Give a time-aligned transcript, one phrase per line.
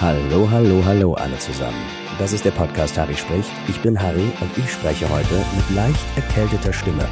[0.00, 1.76] Hallo, hallo, hallo alle zusammen.
[2.18, 3.50] Das ist der Podcast Harry spricht.
[3.68, 7.06] Ich bin Harry und ich spreche heute mit leicht erkälteter Stimme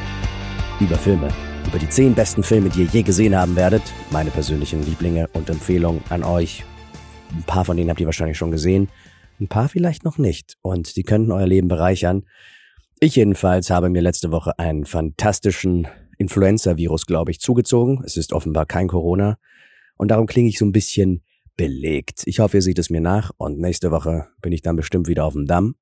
[0.81, 1.29] über Filme,
[1.67, 5.51] über die zehn besten Filme, die ihr je gesehen haben werdet, meine persönlichen Lieblinge und
[5.51, 6.65] Empfehlungen an euch.
[7.31, 8.89] Ein paar von denen habt ihr wahrscheinlich schon gesehen,
[9.39, 12.25] ein paar vielleicht noch nicht und die könnten euer Leben bereichern.
[13.01, 18.03] Ich jedenfalls habe mir letzte Woche einen fantastischen Influenza-Virus, glaube ich, zugezogen.
[18.07, 19.37] Es ist offenbar kein Corona
[19.99, 21.23] und darum klinge ich so ein bisschen
[21.59, 22.23] belegt.
[22.25, 25.27] Ich hoffe, ihr seht es mir nach und nächste Woche bin ich dann bestimmt wieder
[25.27, 25.75] auf dem Damm.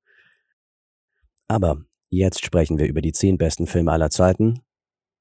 [1.47, 4.59] Aber jetzt sprechen wir über die zehn besten Filme aller Zeiten.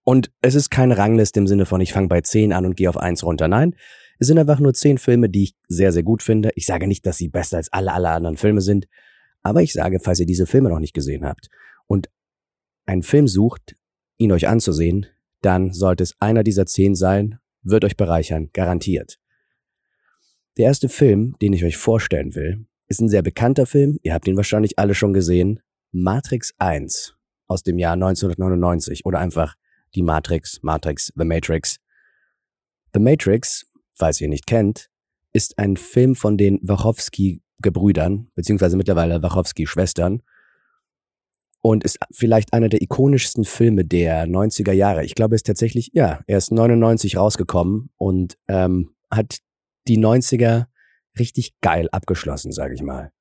[0.03, 2.89] Und es ist kein Ranglist im Sinne von ich fange bei zehn an und gehe
[2.89, 3.47] auf eins runter.
[3.47, 3.77] Nein,
[4.19, 6.51] es sind einfach nur zehn Filme, die ich sehr, sehr gut finde.
[6.55, 8.89] Ich sage nicht, dass sie besser als alle, alle anderen Filme sind,
[9.43, 11.49] aber ich sage, falls ihr diese Filme noch nicht gesehen habt
[11.87, 12.09] und
[12.87, 13.77] einen Film sucht,
[14.17, 15.07] ihn euch anzusehen,
[15.43, 19.19] dann sollte es einer dieser zehn sein, wird euch bereichern, garantiert.
[20.57, 23.99] Der erste Film, den ich euch vorstellen will, ist ein sehr bekannter Film.
[24.03, 25.61] Ihr habt ihn wahrscheinlich alle schon gesehen.
[25.93, 27.15] Matrix 1
[27.47, 29.55] aus dem Jahr 1999 oder einfach
[29.95, 31.77] die Matrix, Matrix, The Matrix.
[32.95, 34.89] The Matrix, falls ihr ihn nicht kennt,
[35.33, 40.23] ist ein Film von den Wachowski-Gebrüdern, beziehungsweise mittlerweile Wachowski-Schwestern
[41.61, 45.05] und ist vielleicht einer der ikonischsten Filme der 90er Jahre.
[45.05, 49.39] Ich glaube, er ist tatsächlich, ja, er ist 99 rausgekommen und ähm, hat
[49.89, 50.67] die 90er
[51.19, 53.13] richtig geil abgeschlossen, sage ich mal.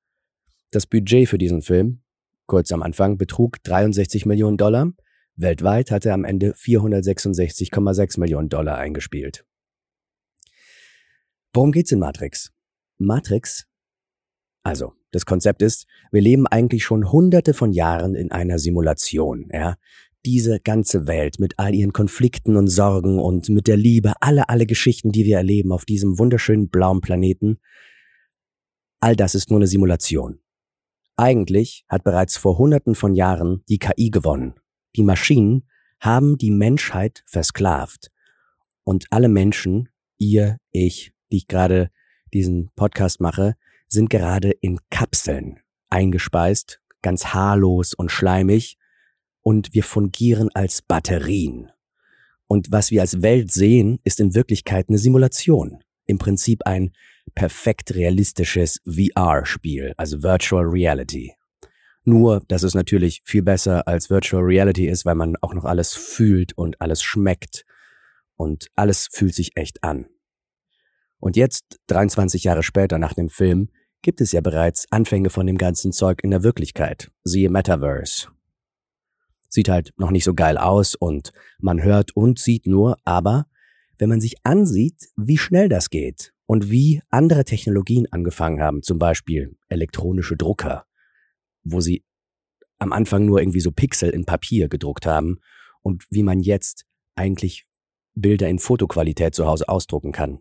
[0.72, 2.02] Das Budget für diesen Film,
[2.48, 4.92] kurz am Anfang, betrug 63 Millionen Dollar.
[5.36, 9.46] Weltweit hat er am Ende 466,6 Millionen Dollar eingespielt.
[11.54, 12.52] Worum geht's in Matrix?
[12.98, 13.68] Matrix,
[14.64, 19.76] also das Konzept ist, wir leben eigentlich schon hunderte von Jahren in einer Simulation, ja
[20.26, 24.66] diese ganze Welt mit all ihren Konflikten und Sorgen und mit der Liebe, alle, alle
[24.66, 27.60] Geschichten, die wir erleben auf diesem wunderschönen blauen Planeten,
[29.00, 30.40] all das ist nur eine Simulation.
[31.16, 34.56] Eigentlich hat bereits vor Hunderten von Jahren die KI gewonnen.
[34.96, 35.68] Die Maschinen
[36.00, 38.12] haben die Menschheit versklavt.
[38.84, 41.90] Und alle Menschen, ihr, ich, die ich gerade
[42.34, 43.56] diesen Podcast mache,
[43.88, 48.78] sind gerade in Kapseln eingespeist, ganz haarlos und schleimig,
[49.46, 51.70] und wir fungieren als Batterien.
[52.48, 55.84] Und was wir als Welt sehen, ist in Wirklichkeit eine Simulation.
[56.08, 56.94] Im Prinzip ein
[57.36, 61.34] perfekt realistisches VR-Spiel, also Virtual Reality.
[62.04, 65.94] Nur, dass es natürlich viel besser als Virtual Reality ist, weil man auch noch alles
[65.94, 67.66] fühlt und alles schmeckt
[68.38, 70.08] und alles fühlt sich echt an.
[71.20, 73.70] Und jetzt, 23 Jahre später nach dem Film,
[74.02, 78.35] gibt es ja bereits Anfänge von dem ganzen Zeug in der Wirklichkeit, siehe Metaverse
[79.56, 83.48] sieht halt noch nicht so geil aus und man hört und sieht nur, aber
[83.98, 89.00] wenn man sich ansieht, wie schnell das geht und wie andere Technologien angefangen haben, zum
[89.00, 90.86] Beispiel elektronische Drucker,
[91.64, 92.04] wo sie
[92.78, 95.40] am Anfang nur irgendwie so Pixel in Papier gedruckt haben
[95.82, 96.86] und wie man jetzt
[97.16, 97.66] eigentlich
[98.14, 100.40] Bilder in Fotoqualität zu Hause ausdrucken kann.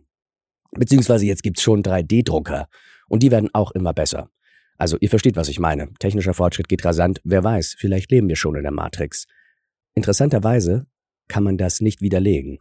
[0.71, 2.67] Beziehungsweise jetzt gibt's schon 3D-Drucker
[3.07, 4.29] und die werden auch immer besser.
[4.77, 5.93] Also ihr versteht, was ich meine.
[5.99, 7.21] Technischer Fortschritt geht rasant.
[7.23, 9.25] Wer weiß, vielleicht leben wir schon in der Matrix.
[9.93, 10.87] Interessanterweise
[11.27, 12.57] kann man das nicht widerlegen.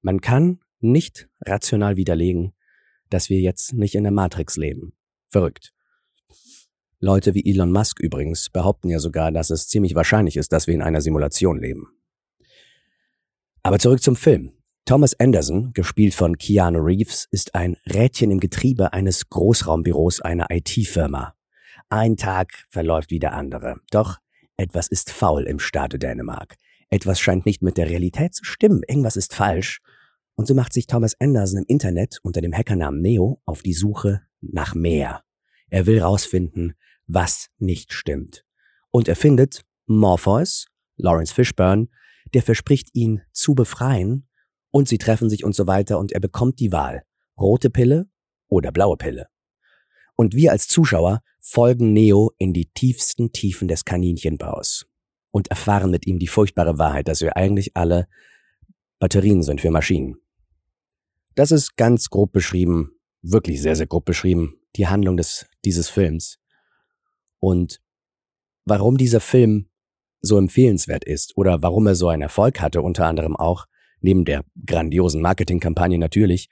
[0.00, 2.52] Man kann nicht rational widerlegen,
[3.10, 4.92] dass wir jetzt nicht in der Matrix leben.
[5.28, 5.72] Verrückt.
[7.00, 10.74] Leute wie Elon Musk übrigens behaupten ja sogar, dass es ziemlich wahrscheinlich ist, dass wir
[10.74, 11.88] in einer Simulation leben.
[13.62, 14.52] Aber zurück zum Film.
[14.84, 21.34] Thomas Anderson, gespielt von Keanu Reeves, ist ein Rädchen im Getriebe eines Großraumbüros einer IT-Firma.
[21.90, 23.76] Ein Tag verläuft wie der andere.
[23.90, 24.18] Doch
[24.58, 26.56] etwas ist faul im Staate Dänemark.
[26.90, 28.82] Etwas scheint nicht mit der Realität zu stimmen.
[28.86, 29.80] Irgendwas ist falsch.
[30.34, 34.20] Und so macht sich Thomas Anderson im Internet unter dem Hackernamen Neo auf die Suche
[34.40, 35.22] nach mehr.
[35.70, 36.74] Er will rausfinden,
[37.06, 38.44] was nicht stimmt.
[38.90, 40.66] Und er findet Morpheus,
[40.96, 41.88] Lawrence Fishburne,
[42.34, 44.28] der verspricht ihn zu befreien
[44.70, 47.02] und sie treffen sich und so weiter und er bekommt die Wahl.
[47.38, 48.10] Rote Pille
[48.48, 49.28] oder blaue Pille.
[50.14, 54.86] Und wir als Zuschauer folgen Neo in die tiefsten Tiefen des Kaninchenbaus
[55.30, 58.06] und erfahren mit ihm die furchtbare Wahrheit, dass wir eigentlich alle
[58.98, 60.18] Batterien sind für Maschinen.
[61.36, 62.92] Das ist ganz grob beschrieben,
[63.22, 66.38] wirklich sehr, sehr grob beschrieben, die Handlung des, dieses Films.
[67.38, 67.80] Und
[68.66, 69.70] warum dieser Film
[70.20, 73.64] so empfehlenswert ist oder warum er so einen Erfolg hatte, unter anderem auch,
[74.00, 76.50] neben der grandiosen Marketingkampagne natürlich,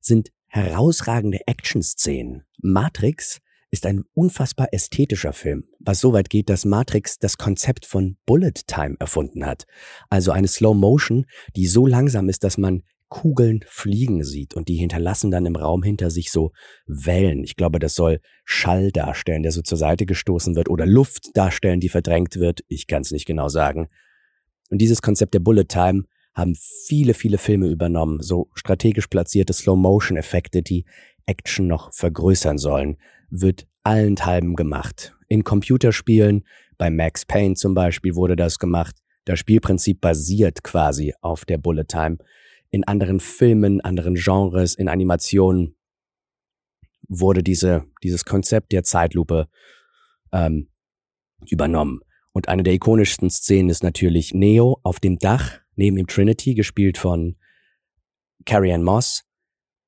[0.00, 2.44] sind herausragende Action-Szenen.
[2.58, 3.40] Matrix
[3.74, 8.52] ist ein unfassbar ästhetischer Film, was so weit geht, dass Matrix das Konzept von Bullet
[8.68, 9.64] Time erfunden hat.
[10.08, 11.26] Also eine Slow Motion,
[11.56, 15.82] die so langsam ist, dass man Kugeln fliegen sieht und die hinterlassen dann im Raum
[15.82, 16.52] hinter sich so
[16.86, 17.42] Wellen.
[17.42, 21.80] Ich glaube, das soll Schall darstellen, der so zur Seite gestoßen wird oder Luft darstellen,
[21.80, 22.60] die verdrängt wird.
[22.68, 23.88] Ich kann es nicht genau sagen.
[24.70, 30.62] Und dieses Konzept der Bullet Time haben viele, viele Filme übernommen, so strategisch platzierte Slow-Motion-Effekte,
[30.62, 30.84] die
[31.26, 32.96] Action noch vergrößern sollen,
[33.30, 35.14] wird allenthalben gemacht.
[35.28, 36.44] In Computerspielen,
[36.76, 38.96] bei Max Payne zum Beispiel wurde das gemacht.
[39.24, 42.18] Das Spielprinzip basiert quasi auf der Bullet Time.
[42.70, 45.76] In anderen Filmen, anderen Genres, in Animationen
[47.08, 49.48] wurde diese, dieses Konzept der Zeitlupe
[50.32, 50.68] ähm,
[51.48, 52.00] übernommen.
[52.34, 56.98] Und eine der ikonischsten Szenen ist natürlich Neo auf dem Dach, neben ihm Trinity, gespielt
[56.98, 57.36] von
[58.44, 59.22] Carrie Ann Moss.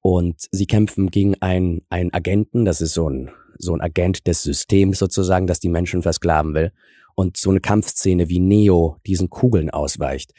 [0.00, 4.44] Und sie kämpfen gegen einen, einen Agenten, das ist so ein, so ein Agent des
[4.44, 6.72] Systems sozusagen, das die Menschen versklaven will.
[7.16, 10.32] Und so eine Kampfszene wie Neo diesen Kugeln ausweicht.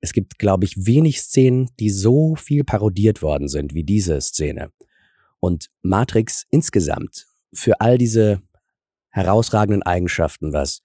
[0.00, 4.70] Es gibt, glaube ich, wenig Szenen, die so viel parodiert worden sind wie diese Szene.
[5.40, 8.42] Und Matrix insgesamt für all diese
[9.10, 10.82] herausragenden Eigenschaften, was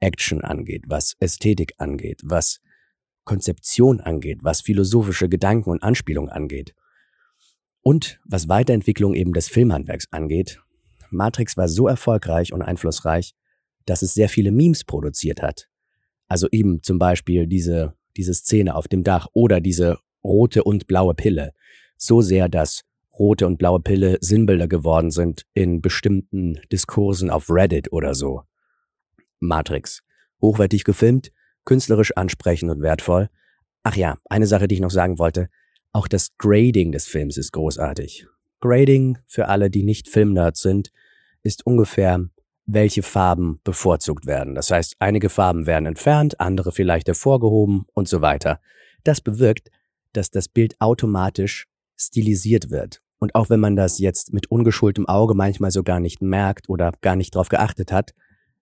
[0.00, 2.60] Action angeht, was Ästhetik angeht, was
[3.24, 6.74] Konzeption angeht, was philosophische Gedanken und Anspielungen angeht
[7.82, 10.60] und was Weiterentwicklung eben des Filmhandwerks angeht.
[11.10, 13.34] Matrix war so erfolgreich und einflussreich,
[13.84, 15.68] dass es sehr viele Memes produziert hat.
[16.28, 21.14] Also eben zum Beispiel diese, diese Szene auf dem Dach oder diese rote und blaue
[21.14, 21.52] Pille.
[21.96, 22.82] So sehr, dass
[23.18, 28.42] rote und blaue Pille Sinnbilder geworden sind in bestimmten Diskursen auf Reddit oder so.
[29.40, 30.02] Matrix.
[30.40, 31.32] Hochwertig gefilmt,
[31.64, 33.28] künstlerisch ansprechend und wertvoll.
[33.82, 35.48] Ach ja, eine Sache, die ich noch sagen wollte.
[35.92, 38.26] Auch das Grading des Films ist großartig.
[38.60, 40.90] Grading, für alle, die nicht Filmnerds sind,
[41.42, 42.28] ist ungefähr,
[42.66, 44.54] welche Farben bevorzugt werden.
[44.54, 48.60] Das heißt, einige Farben werden entfernt, andere vielleicht hervorgehoben und so weiter.
[49.04, 49.70] Das bewirkt,
[50.12, 51.66] dass das Bild automatisch
[51.96, 53.02] stilisiert wird.
[53.18, 56.92] Und auch wenn man das jetzt mit ungeschultem Auge manchmal so gar nicht merkt oder
[57.00, 58.14] gar nicht drauf geachtet hat,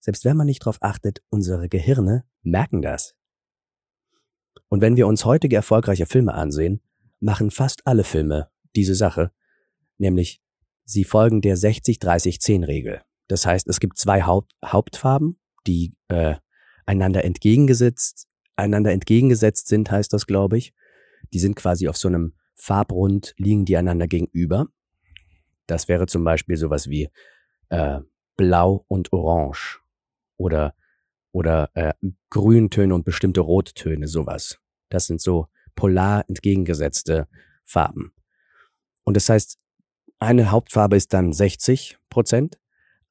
[0.04, 3.14] selbst wenn man nicht darauf achtet, unsere Gehirne merken das.
[4.68, 6.82] Und wenn wir uns heutige erfolgreiche Filme ansehen,
[7.20, 9.32] machen fast alle Filme diese Sache,
[9.96, 10.42] nämlich
[10.84, 13.00] sie folgen der 60-30-10-Regel.
[13.28, 16.34] Das heißt, es gibt zwei Haupt Hauptfarben, die äh,
[16.84, 20.74] einander entgegengesetzt, einander entgegengesetzt sind, heißt das, glaube ich.
[21.32, 24.66] Die sind quasi auf so einem Farbrund, liegen die einander gegenüber.
[25.66, 27.08] Das wäre zum Beispiel sowas wie
[27.70, 28.00] äh,
[28.36, 29.83] Blau und Orange
[30.36, 30.74] oder,
[31.32, 31.94] oder äh,
[32.30, 34.58] Grüntöne und bestimmte Rottöne, sowas.
[34.88, 37.28] Das sind so polar entgegengesetzte
[37.64, 38.12] Farben.
[39.04, 39.58] Und das heißt,
[40.18, 42.58] eine Hauptfarbe ist dann 60 Prozent,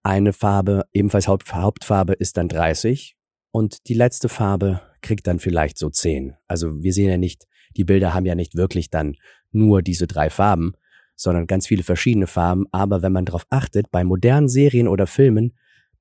[0.03, 3.15] eine Farbe, ebenfalls Haupt, Hauptfarbe, ist dann 30
[3.51, 6.35] und die letzte Farbe kriegt dann vielleicht so 10.
[6.47, 7.47] Also wir sehen ja nicht,
[7.77, 9.15] die Bilder haben ja nicht wirklich dann
[9.51, 10.73] nur diese drei Farben,
[11.15, 12.65] sondern ganz viele verschiedene Farben.
[12.71, 15.53] Aber wenn man darauf achtet, bei modernen Serien oder Filmen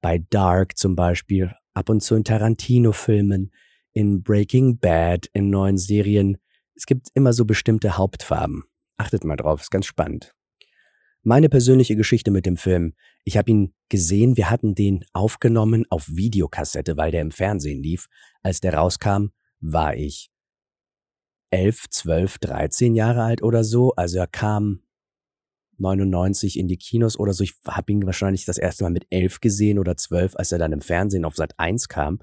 [0.02, 3.50] bei Dark zum Beispiel, ab und zu in Tarantino-Filmen,
[3.92, 6.36] in Breaking Bad, in neuen Serien.
[6.74, 8.64] Es gibt immer so bestimmte Hauptfarben.
[8.98, 10.34] Achtet mal drauf, ist ganz spannend.
[11.22, 12.94] Meine persönliche Geschichte mit dem Film.
[13.24, 18.08] Ich habe ihn gesehen, wir hatten den aufgenommen auf Videokassette, weil der im Fernsehen lief.
[18.42, 19.28] Als der rauskam,
[19.60, 20.30] war ich
[21.50, 23.92] elf, zwölf, dreizehn Jahre alt oder so.
[23.94, 24.82] Also er kam
[25.82, 27.44] 99 in die Kinos oder so.
[27.44, 30.72] Ich habe ihn wahrscheinlich das erste Mal mit elf gesehen oder zwölf, als er dann
[30.72, 32.20] im Fernsehen auf Sat 1 kam.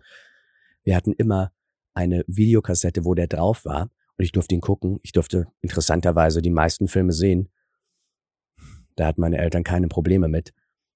[0.83, 1.51] Wir hatten immer
[1.93, 4.99] eine Videokassette, wo der drauf war und ich durfte ihn gucken.
[5.03, 7.49] Ich durfte interessanterweise die meisten Filme sehen.
[8.95, 10.53] Da hatten meine Eltern keine Probleme mit.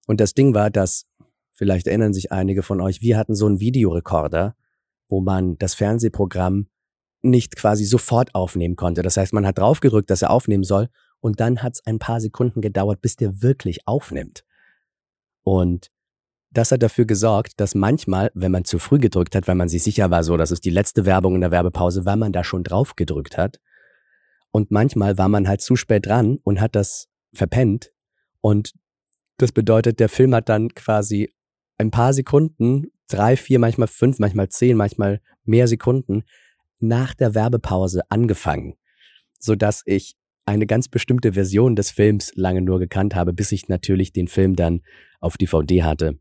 [0.07, 1.05] Und das Ding war, dass,
[1.53, 4.55] vielleicht erinnern sich einige von euch, wir hatten so einen Videorekorder,
[5.07, 6.67] wo man das Fernsehprogramm
[7.21, 9.01] nicht quasi sofort aufnehmen konnte.
[9.01, 10.89] Das heißt, man hat draufgedrückt, dass er aufnehmen soll
[11.23, 14.43] und dann hat es ein paar Sekunden gedauert, bis der wirklich aufnimmt.
[15.43, 15.89] Und
[16.51, 19.83] das hat dafür gesorgt, dass manchmal, wenn man zu früh gedrückt hat, weil man sich
[19.83, 22.65] sicher war, so, das ist die letzte Werbung in der Werbepause, weil man da schon
[22.65, 23.61] drauf gedrückt hat.
[24.51, 27.93] Und manchmal war man halt zu spät dran und hat das verpennt.
[28.41, 28.73] Und
[29.37, 31.33] das bedeutet, der Film hat dann quasi
[31.77, 36.23] ein paar Sekunden, drei, vier, manchmal fünf, manchmal zehn, manchmal mehr Sekunden
[36.79, 38.75] nach der Werbepause angefangen,
[39.39, 44.11] sodass ich eine ganz bestimmte Version des Films lange nur gekannt habe, bis ich natürlich
[44.11, 44.81] den Film dann
[45.19, 46.19] auf DVD hatte.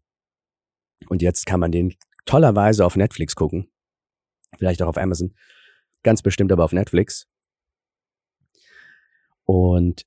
[1.08, 3.68] Und jetzt kann man den tollerweise auf Netflix gucken.
[4.58, 5.34] Vielleicht auch auf Amazon.
[6.02, 7.26] Ganz bestimmt aber auf Netflix.
[9.44, 10.06] Und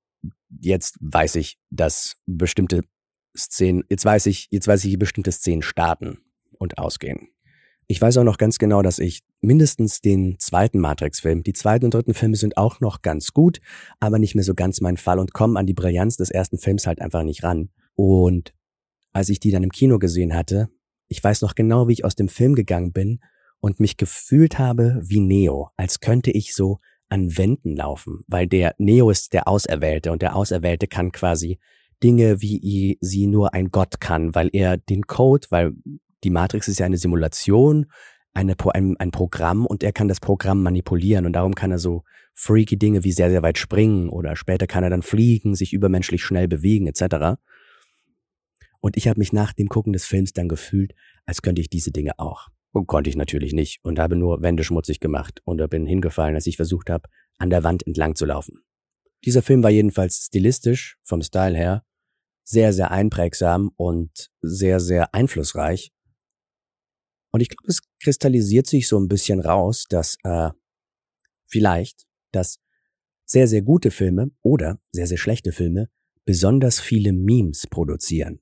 [0.49, 2.83] jetzt weiß ich, dass bestimmte
[3.37, 6.19] Szenen, jetzt weiß ich, jetzt weiß ich, wie bestimmte Szenen starten
[6.57, 7.34] und ausgehen.
[7.87, 11.93] Ich weiß auch noch ganz genau, dass ich mindestens den zweiten Matrix-Film, die zweiten und
[11.93, 13.59] dritten Filme sind auch noch ganz gut,
[13.99, 16.87] aber nicht mehr so ganz mein Fall und kommen an die Brillanz des ersten Films
[16.87, 17.69] halt einfach nicht ran.
[17.93, 18.53] Und
[19.13, 20.69] als ich die dann im Kino gesehen hatte,
[21.07, 23.19] ich weiß noch genau, wie ich aus dem Film gegangen bin
[23.59, 28.73] und mich gefühlt habe wie Neo, als könnte ich so an Wänden laufen, weil der
[28.79, 31.59] Neo ist der Auserwählte und der Auserwählte kann quasi
[32.03, 35.73] Dinge, wie sie nur ein Gott kann, weil er den Code, weil
[36.25, 37.85] die Matrix ist ja eine Simulation,
[38.33, 42.03] eine, ein, ein Programm und er kann das Programm manipulieren und darum kann er so
[42.33, 46.23] freaky Dinge wie sehr, sehr weit springen oder später kann er dann fliegen, sich übermenschlich
[46.23, 47.39] schnell bewegen etc.
[48.81, 50.93] Und ich habe mich nach dem Gucken des Films dann gefühlt,
[51.25, 52.49] als könnte ich diese Dinge auch.
[52.71, 56.45] Und konnte ich natürlich nicht und habe nur Wände schmutzig gemacht und bin hingefallen, als
[56.45, 58.65] ich versucht habe, an der Wand entlang zu laufen.
[59.23, 61.85] Dieser Film war jedenfalls stilistisch, vom Style her,
[62.43, 65.94] sehr, sehr einprägsam und sehr, sehr einflussreich
[67.35, 70.51] und ich glaube, es kristallisiert sich so ein bisschen raus, dass äh,
[71.47, 72.61] vielleicht, dass
[73.25, 75.89] sehr, sehr gute Filme oder sehr, sehr schlechte Filme
[76.23, 78.39] besonders viele Memes produzieren.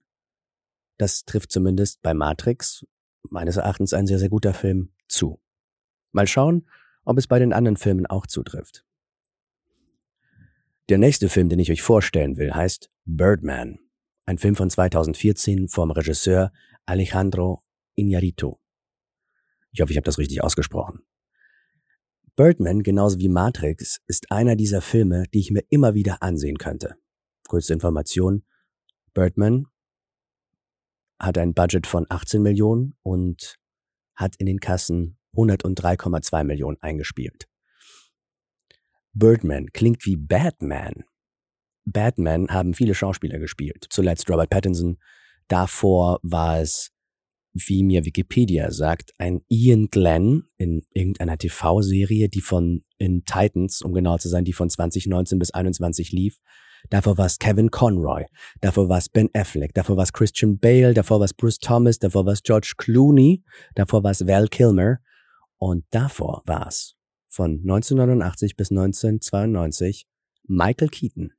[0.99, 2.85] Das trifft zumindest bei Matrix,
[3.31, 5.41] meines Erachtens ein sehr, sehr guter Film, zu.
[6.11, 6.69] Mal schauen,
[7.03, 8.85] ob es bei den anderen Filmen auch zutrifft.
[10.89, 13.79] Der nächste Film, den ich euch vorstellen will, heißt Birdman.
[14.27, 16.51] Ein Film von 2014 vom Regisseur
[16.85, 17.63] Alejandro
[17.97, 18.62] Iñárritu.
[19.73, 21.01] Ich hoffe, ich habe das richtig ausgesprochen.
[22.35, 26.95] Birdman, genauso wie Matrix, ist einer dieser Filme, die ich mir immer wieder ansehen könnte.
[27.47, 28.43] Kurze Information.
[29.13, 29.67] Birdman
[31.19, 33.57] hat ein Budget von 18 Millionen und
[34.15, 37.47] hat in den Kassen 103,2 Millionen eingespielt.
[39.13, 41.03] Birdman klingt wie Batman.
[41.85, 43.85] Batman haben viele Schauspieler gespielt.
[43.89, 44.97] Zuletzt Robert Pattinson.
[45.47, 46.91] Davor war es
[47.53, 53.93] wie mir Wikipedia sagt, ein Ian Glenn in irgendeiner TV-Serie, die von in Titans, um
[53.93, 56.39] genau zu sein, die von 2019 bis 21 lief.
[56.89, 58.25] Davor war es Kevin Conroy,
[58.59, 61.97] davor war es Ben Affleck, davor war es Christian Bale, davor war es Bruce Thomas,
[61.97, 63.43] davor war es George Clooney,
[63.75, 64.97] davor war es Val Kilmer
[65.57, 66.95] und davor war es
[67.27, 70.07] von 1989 bis 1992
[70.45, 71.31] Michael Keaton.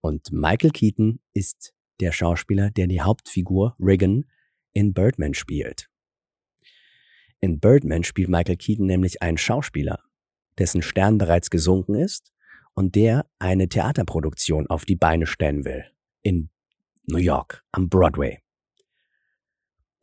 [0.00, 4.24] Und Michael Keaton ist der Schauspieler, der die Hauptfigur Regan
[4.72, 5.88] in Birdman spielt.
[7.40, 10.00] In Birdman spielt Michael Keaton nämlich einen Schauspieler,
[10.58, 12.32] dessen Stern bereits gesunken ist
[12.74, 15.84] und der eine Theaterproduktion auf die Beine stellen will.
[16.22, 16.50] In
[17.06, 18.40] New York, am Broadway.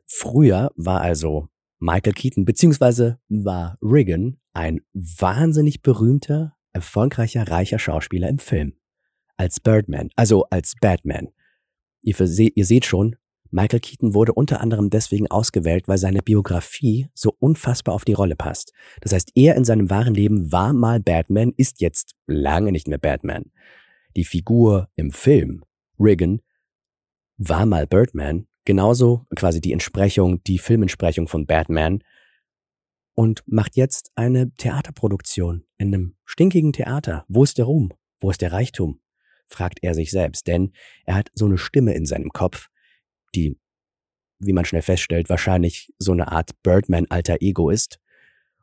[0.06, 8.40] Früher war also Michael Keaton beziehungsweise war Regan ein wahnsinnig berühmter, erfolgreicher, reicher Schauspieler im
[8.40, 8.74] Film.
[9.38, 11.30] Als Birdman, also als Batman.
[12.02, 13.18] Ihr, ihr seht schon,
[13.52, 18.36] Michael Keaton wurde unter anderem deswegen ausgewählt, weil seine Biografie so unfassbar auf die Rolle
[18.36, 18.74] passt.
[19.02, 22.98] Das heißt, er in seinem wahren Leben war mal Batman, ist jetzt lange nicht mehr
[22.98, 23.52] Batman.
[24.16, 25.64] Die Figur im Film,
[26.00, 26.42] Regan,
[27.38, 32.02] war mal Birdman, genauso quasi die Entsprechung, die Filmentsprechung von Batman
[33.14, 37.26] und macht jetzt eine Theaterproduktion in einem stinkigen Theater.
[37.28, 37.92] Wo ist der Ruhm?
[38.20, 39.00] Wo ist der Reichtum?
[39.48, 40.72] fragt er sich selbst, denn
[41.06, 42.70] er hat so eine Stimme in seinem Kopf,
[43.36, 43.58] die,
[44.40, 48.00] wie man schnell feststellt, wahrscheinlich so eine Art Birdman-alter Ego ist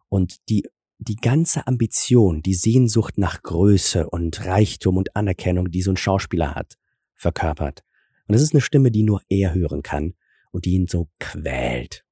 [0.08, 0.64] und die
[1.04, 6.54] die ganze Ambition, die Sehnsucht nach Größe und Reichtum und Anerkennung, die so ein Schauspieler
[6.54, 6.78] hat,
[7.14, 7.82] verkörpert.
[8.28, 10.14] Und es ist eine Stimme, die nur er hören kann
[10.52, 12.04] und die ihn so quält.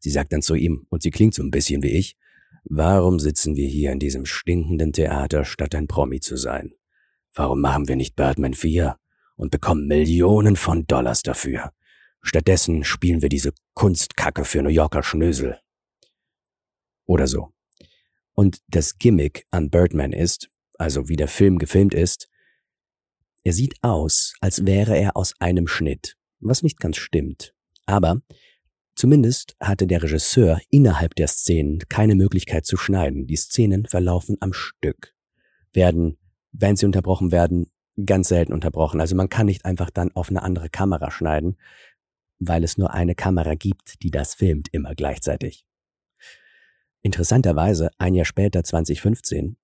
[0.00, 2.16] Sie sagt dann zu ihm, und sie klingt so ein bisschen wie ich,
[2.64, 6.74] warum sitzen wir hier in diesem stinkenden Theater, statt ein Promi zu sein?
[7.32, 8.98] Warum machen wir nicht Birdman 4?
[9.38, 11.72] Und bekommen Millionen von Dollars dafür.
[12.20, 15.58] Stattdessen spielen wir diese Kunstkacke für New Yorker Schnösel.
[17.06, 17.52] Oder so.
[18.34, 22.28] Und das Gimmick an Birdman ist, also wie der Film gefilmt ist,
[23.44, 27.54] er sieht aus, als wäre er aus einem Schnitt, was nicht ganz stimmt.
[27.86, 28.20] Aber
[28.94, 33.26] zumindest hatte der Regisseur innerhalb der Szenen keine Möglichkeit zu schneiden.
[33.26, 35.14] Die Szenen verlaufen am Stück,
[35.72, 36.18] werden,
[36.52, 37.70] wenn sie unterbrochen werden,
[38.04, 39.00] ganz selten unterbrochen.
[39.00, 41.56] Also man kann nicht einfach dann auf eine andere Kamera schneiden,
[42.38, 45.64] weil es nur eine Kamera gibt, die das filmt, immer gleichzeitig.
[47.02, 49.56] Interessanterweise, ein Jahr später, 2015,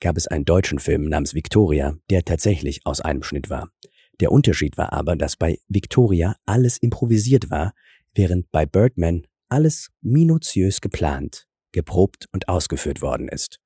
[0.00, 3.70] gab es einen deutschen Film namens Victoria, der tatsächlich aus einem Schnitt war.
[4.20, 7.72] Der Unterschied war aber, dass bei Victoria alles improvisiert war,
[8.14, 13.60] während bei Birdman alles minutiös geplant, geprobt und ausgeführt worden ist.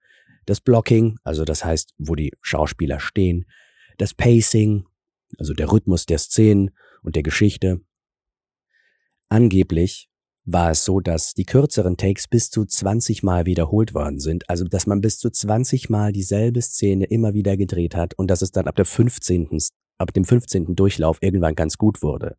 [0.44, 3.46] Das Blocking, also das heißt, wo die Schauspieler stehen,
[3.98, 4.86] das Pacing,
[5.38, 6.70] also der Rhythmus der Szenen
[7.02, 7.80] und der Geschichte.
[9.28, 10.08] Angeblich
[10.46, 14.48] war es so, dass die kürzeren Takes bis zu 20 Mal wiederholt worden sind.
[14.48, 18.42] Also, dass man bis zu 20 Mal dieselbe Szene immer wieder gedreht hat und dass
[18.42, 19.58] es dann ab der 15.
[19.98, 20.76] ab dem 15.
[20.76, 22.36] Durchlauf irgendwann ganz gut wurde.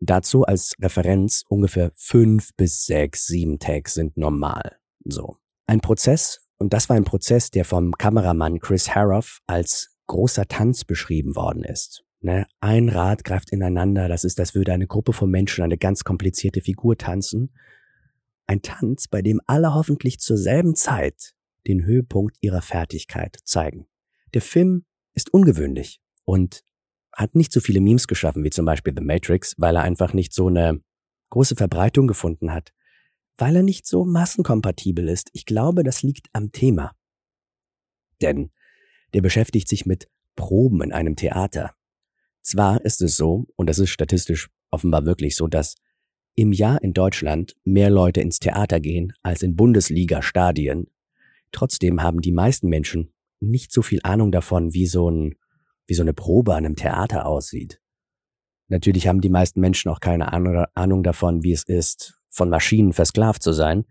[0.00, 4.78] Dazu als Referenz ungefähr fünf bis sechs, sieben Takes sind normal.
[5.04, 5.36] So.
[5.66, 10.84] Ein Prozess, und das war ein Prozess, der vom Kameramann Chris Haroff als großer Tanz
[10.84, 12.04] beschrieben worden ist.
[12.20, 12.44] Ne?
[12.58, 16.60] Ein Rad greift ineinander, das ist, als würde eine Gruppe von Menschen eine ganz komplizierte
[16.60, 17.52] Figur tanzen.
[18.48, 21.34] Ein Tanz, bei dem alle hoffentlich zur selben Zeit
[21.68, 23.86] den Höhepunkt ihrer Fertigkeit zeigen.
[24.34, 26.64] Der Film ist ungewöhnlich und
[27.12, 30.34] hat nicht so viele Memes geschaffen wie zum Beispiel The Matrix, weil er einfach nicht
[30.34, 30.80] so eine
[31.30, 32.72] große Verbreitung gefunden hat,
[33.36, 35.30] weil er nicht so massenkompatibel ist.
[35.34, 36.96] Ich glaube, das liegt am Thema.
[38.20, 38.50] Denn
[39.14, 41.74] der beschäftigt sich mit Proben in einem Theater.
[42.42, 45.74] Zwar ist es so, und das ist statistisch offenbar wirklich so, dass
[46.34, 50.86] im Jahr in Deutschland mehr Leute ins Theater gehen als in Bundesliga-Stadien.
[51.52, 55.36] Trotzdem haben die meisten Menschen nicht so viel Ahnung davon, wie so ein,
[55.86, 57.80] wie so eine Probe an einem Theater aussieht.
[58.68, 63.42] Natürlich haben die meisten Menschen auch keine Ahnung davon, wie es ist, von Maschinen versklavt
[63.42, 63.84] zu sein.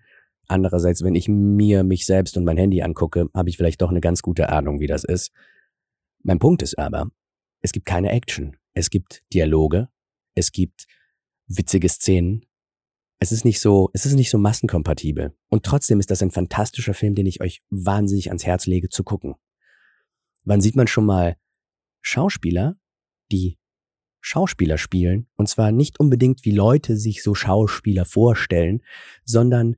[0.49, 4.01] Andererseits, wenn ich mir mich selbst und mein Handy angucke, habe ich vielleicht doch eine
[4.01, 5.31] ganz gute Ahnung, wie das ist.
[6.23, 7.11] Mein Punkt ist aber,
[7.61, 8.57] es gibt keine Action.
[8.73, 9.89] Es gibt Dialoge.
[10.33, 10.87] Es gibt
[11.47, 12.45] witzige Szenen.
[13.19, 15.35] Es ist nicht so, es ist nicht so massenkompatibel.
[15.49, 19.03] Und trotzdem ist das ein fantastischer Film, den ich euch wahnsinnig ans Herz lege zu
[19.03, 19.35] gucken.
[20.45, 21.35] Wann sieht man schon mal
[22.01, 22.75] Schauspieler,
[23.31, 23.59] die
[24.21, 28.81] Schauspieler spielen, und zwar nicht unbedingt wie Leute sich so Schauspieler vorstellen,
[29.25, 29.75] sondern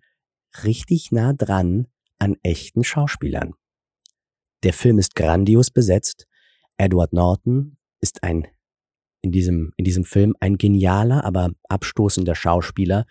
[0.63, 1.87] richtig nah dran
[2.19, 3.53] an echten Schauspielern.
[4.63, 6.27] Der Film ist grandios besetzt,
[6.77, 8.47] Edward Norton ist ein
[9.21, 13.05] in diesem, in diesem Film ein genialer, aber abstoßender Schauspieler,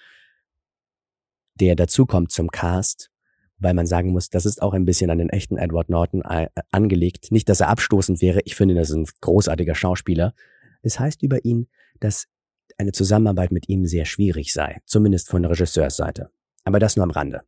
[1.54, 3.11] der dazukommt zum Cast,
[3.59, 6.49] weil man sagen muss, das ist auch ein bisschen an den echten Edward Norton äh,
[6.73, 7.30] angelegt.
[7.30, 10.35] Nicht, dass er abstoßend wäre, ich finde, das ist ein großartiger Schauspieler.
[10.82, 11.68] Es heißt über ihn,
[12.00, 12.26] dass
[12.78, 16.30] eine Zusammenarbeit mit ihm sehr schwierig sei, zumindest von der Regisseursseite.
[16.71, 17.43] Aber das nur am Rande.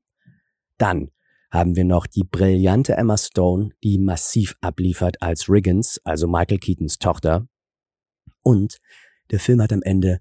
[0.78, 1.12] Dann
[1.52, 6.98] haben wir noch die brillante Emma Stone, die massiv abliefert als Riggins, also Michael Keatons
[6.98, 7.46] Tochter.
[8.42, 8.78] Und
[9.30, 10.20] der Film hat am Ende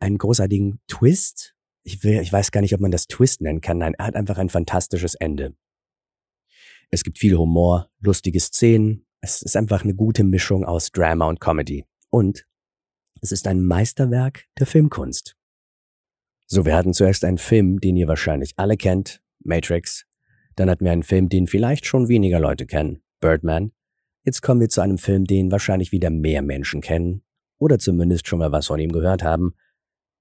[0.00, 1.54] einen großartigen Twist.
[1.82, 3.76] Ich, will, ich weiß gar nicht, ob man das Twist nennen kann.
[3.76, 5.54] Nein, er hat einfach ein fantastisches Ende.
[6.88, 9.04] Es gibt viel Humor, lustige Szenen.
[9.20, 11.84] Es ist einfach eine gute Mischung aus Drama und Comedy.
[12.08, 12.46] Und
[13.20, 15.37] es ist ein Meisterwerk der Filmkunst.
[16.50, 20.06] So, wir hatten zuerst einen Film, den ihr wahrscheinlich alle kennt, Matrix,
[20.56, 23.72] dann hatten wir einen Film, den vielleicht schon weniger Leute kennen, Birdman.
[24.24, 27.22] Jetzt kommen wir zu einem Film, den wahrscheinlich wieder mehr Menschen kennen
[27.58, 29.56] oder zumindest schon mal was von ihm gehört haben,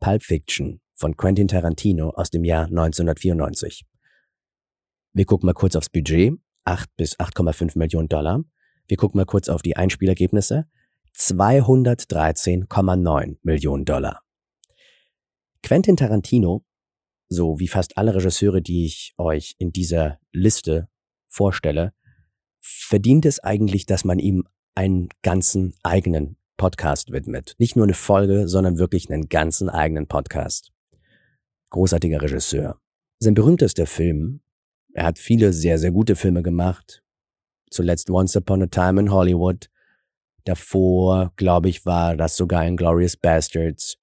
[0.01, 3.85] Pulp Fiction von Quentin Tarantino aus dem Jahr 1994.
[5.13, 6.33] Wir gucken mal kurz aufs Budget,
[6.65, 8.43] 8 bis 8,5 Millionen Dollar.
[8.89, 10.65] Wir gucken mal kurz auf die Einspielergebnisse,
[11.15, 14.26] 213,9 Millionen Dollar.
[15.67, 16.63] Quentin Tarantino
[17.27, 20.88] so wie fast alle Regisseure, die ich euch in dieser Liste
[21.27, 21.91] vorstelle,
[22.62, 27.56] verdient es eigentlich, dass man ihm einen ganzen eigenen Podcast widmet.
[27.58, 30.71] Nicht nur eine Folge, sondern wirklich einen ganzen eigenen Podcast.
[31.71, 32.80] Großartiger Regisseur.
[33.19, 34.39] Sein berühmtester Film,
[34.93, 37.03] er hat viele sehr, sehr gute Filme gemacht.
[37.69, 39.69] Zuletzt Once Upon a Time in Hollywood.
[40.45, 43.97] Davor, glaube ich, war das sogar in Glorious Bastards.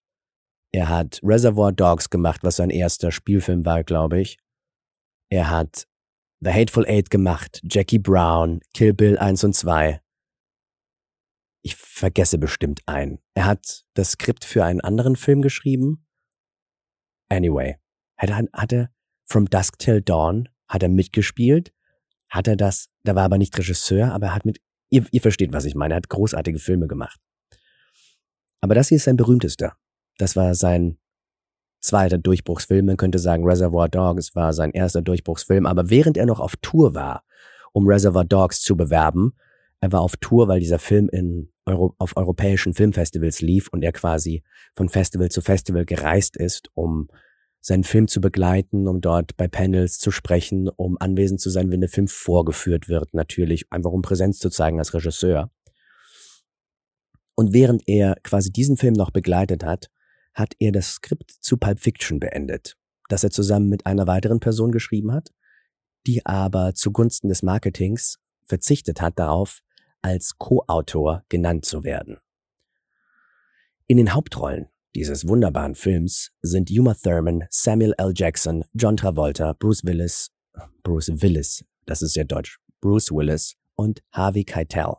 [0.75, 4.41] Er hat Reservoir Dogs gemacht, was sein erster Spielfilm war, glaube ich.
[5.31, 5.87] Er hat
[6.41, 10.01] The Hateful Eight gemacht, Jackie Brown, Kill Bill 1 und 2.
[11.63, 13.21] Ich vergesse bestimmt einen.
[13.35, 16.09] Er hat das Skript für einen anderen Film geschrieben.
[17.29, 17.77] Anyway,
[18.17, 18.91] hat er, hat er
[19.27, 21.73] From Dusk Till Dawn, hat er mitgespielt.
[22.29, 24.61] Hat er das, da war aber nicht Regisseur, aber er hat mit,
[24.91, 27.21] ihr, ihr versteht, was ich meine, er hat großartige Filme gemacht.
[28.61, 29.77] Aber das hier ist sein berühmtester.
[30.19, 30.99] Das war sein
[31.81, 32.87] zweiter Durchbruchsfilm.
[32.87, 35.67] Man könnte sagen, Reservoir Dogs war sein erster Durchbruchsfilm.
[35.67, 37.25] Aber während er noch auf Tour war,
[37.73, 39.35] um Reservoir Dogs zu bewerben,
[39.81, 43.93] er war auf Tour, weil dieser Film in Euro auf europäischen Filmfestivals lief und er
[43.93, 44.43] quasi
[44.75, 47.09] von Festival zu Festival gereist ist, um
[47.61, 51.81] seinen Film zu begleiten, um dort bei Panels zu sprechen, um anwesend zu sein, wenn
[51.81, 55.51] der Film vorgeführt wird, natürlich, einfach um Präsenz zu zeigen als Regisseur.
[57.35, 59.91] Und während er quasi diesen Film noch begleitet hat,
[60.35, 62.77] hat er das Skript zu Pulp Fiction beendet,
[63.09, 65.31] das er zusammen mit einer weiteren Person geschrieben hat,
[66.07, 69.61] die aber zugunsten des Marketings verzichtet hat darauf,
[70.03, 72.19] als Co-Autor genannt zu werden.
[73.87, 78.13] In den Hauptrollen dieses wunderbaren Films sind Uma Thurman, Samuel L.
[78.15, 80.31] Jackson, John Travolta, Bruce Willis,
[80.83, 84.95] Bruce Willis, das ist ja deutsch, Bruce Willis und Harvey Keitel.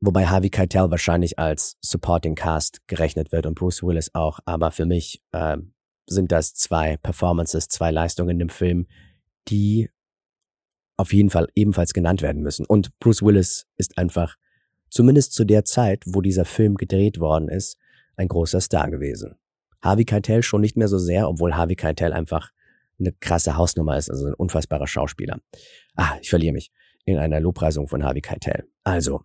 [0.00, 4.86] Wobei Harvey Keitel wahrscheinlich als Supporting Cast gerechnet wird und Bruce Willis auch, aber für
[4.86, 5.56] mich äh,
[6.06, 8.86] sind das zwei Performances, zwei Leistungen in dem Film,
[9.48, 9.90] die
[10.96, 12.64] auf jeden Fall ebenfalls genannt werden müssen.
[12.66, 14.36] Und Bruce Willis ist einfach,
[14.90, 17.76] zumindest zu der Zeit, wo dieser Film gedreht worden ist,
[18.16, 19.36] ein großer Star gewesen.
[19.80, 22.50] Harvey Keitel schon nicht mehr so sehr, obwohl Harvey Keitel einfach
[22.98, 25.38] eine krasse Hausnummer ist, also ein unfassbarer Schauspieler.
[25.94, 26.72] Ah, ich verliere mich
[27.04, 28.68] in einer Lobpreisung von Harvey Keitel.
[28.82, 29.22] Also,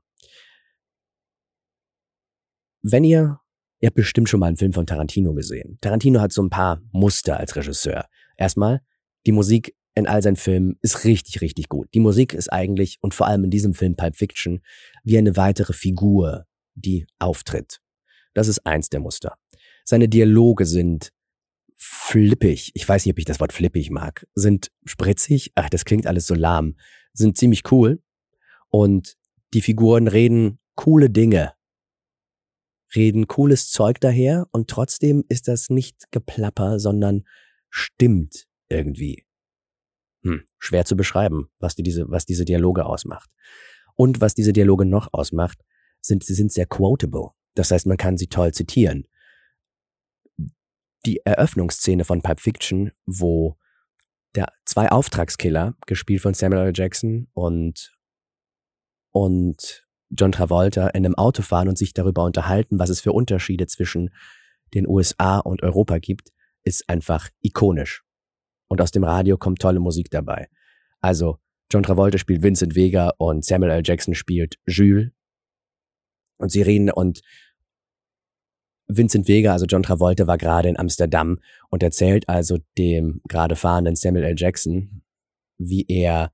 [2.83, 3.39] wenn ihr,
[3.79, 5.77] ihr habt bestimmt schon mal einen Film von Tarantino gesehen.
[5.81, 8.05] Tarantino hat so ein paar Muster als Regisseur.
[8.37, 8.81] Erstmal,
[9.25, 11.87] die Musik in all seinen Filmen ist richtig, richtig gut.
[11.93, 14.61] Die Musik ist eigentlich, und vor allem in diesem Film Pulp Fiction,
[15.03, 17.79] wie eine weitere Figur, die auftritt.
[18.33, 19.37] Das ist eins der Muster.
[19.85, 21.11] Seine Dialoge sind
[21.77, 22.71] flippig.
[22.73, 24.25] Ich weiß nicht, ob ich das Wort flippig mag.
[24.33, 25.51] Sind spritzig.
[25.55, 26.75] Ach, das klingt alles so lahm.
[27.13, 28.01] Sind ziemlich cool.
[28.69, 29.15] Und
[29.53, 31.53] die Figuren reden coole Dinge.
[32.95, 37.23] Reden cooles Zeug daher und trotzdem ist das nicht Geplapper, sondern
[37.69, 39.25] stimmt irgendwie.
[40.23, 43.29] Hm, schwer zu beschreiben, was, die diese, was diese Dialoge ausmacht.
[43.95, 45.59] Und was diese Dialoge noch ausmacht,
[46.01, 47.31] sind, sie sind sehr quotable.
[47.55, 49.07] Das heißt, man kann sie toll zitieren.
[51.05, 53.57] Die Eröffnungsszene von Pipe Fiction, wo
[54.35, 56.73] der zwei Auftragskiller, gespielt von Samuel L.
[56.73, 57.95] Jackson und,
[59.11, 63.67] und John Travolta in einem Auto fahren und sich darüber unterhalten, was es für Unterschiede
[63.67, 64.09] zwischen
[64.73, 66.29] den USA und Europa gibt,
[66.63, 68.03] ist einfach ikonisch.
[68.67, 70.47] Und aus dem Radio kommt tolle Musik dabei.
[71.01, 71.37] Also
[71.71, 73.81] John Travolta spielt Vincent Vega und Samuel L.
[73.83, 75.11] Jackson spielt Jules.
[76.37, 77.21] Und sie reden und
[78.87, 83.95] Vincent Vega, also John Travolta, war gerade in Amsterdam und erzählt also dem gerade fahrenden
[83.95, 84.35] Samuel L.
[84.37, 85.03] Jackson,
[85.57, 86.31] wie er,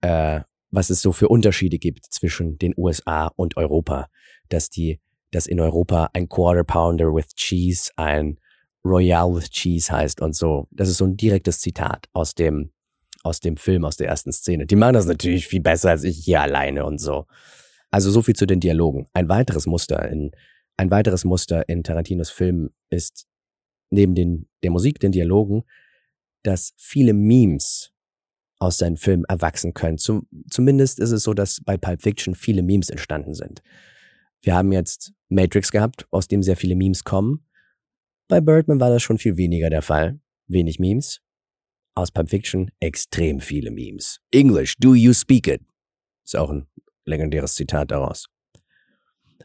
[0.00, 4.08] äh, was es so für Unterschiede gibt zwischen den USA und Europa,
[4.48, 8.38] dass die, dass in Europa ein Quarter Pounder with Cheese ein
[8.84, 10.66] Royale with Cheese heißt und so.
[10.70, 12.72] Das ist so ein direktes Zitat aus dem,
[13.22, 14.66] aus dem Film, aus der ersten Szene.
[14.66, 17.26] Die machen das natürlich viel besser als ich hier alleine und so.
[17.90, 19.08] Also so viel zu den Dialogen.
[19.12, 20.30] Ein weiteres Muster in
[20.80, 23.26] ein weiteres Muster in Tarantinos Filmen ist
[23.90, 25.64] neben den, der Musik, den Dialogen,
[26.42, 27.92] dass viele Memes
[28.60, 29.98] aus seinen Filmen erwachsen können.
[29.98, 33.62] Zum, zumindest ist es so, dass bei Pulp Fiction viele Memes entstanden sind.
[34.42, 37.46] Wir haben jetzt Matrix gehabt, aus dem sehr viele Memes kommen.
[38.28, 40.20] Bei Birdman war das schon viel weniger der Fall.
[40.46, 41.20] Wenig Memes.
[41.94, 44.20] Aus Pulp Fiction extrem viele Memes.
[44.30, 45.62] English, do you speak it?
[46.24, 46.66] Ist auch ein
[47.06, 48.26] legendäres Zitat daraus.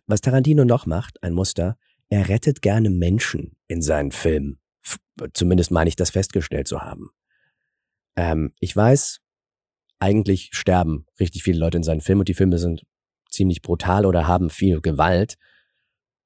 [0.07, 1.77] Was Tarantino noch macht, ein Muster,
[2.09, 4.59] er rettet gerne Menschen in seinen Filmen.
[5.33, 7.09] Zumindest meine ich das festgestellt zu haben.
[8.15, 9.19] Ähm, ich weiß,
[9.99, 12.83] eigentlich sterben richtig viele Leute in seinen Filmen und die Filme sind
[13.29, 15.35] ziemlich brutal oder haben viel Gewalt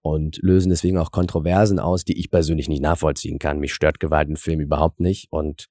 [0.01, 3.59] und lösen deswegen auch Kontroversen aus, die ich persönlich nicht nachvollziehen kann.
[3.59, 5.67] Mich stört Gewalt in Filmen überhaupt nicht und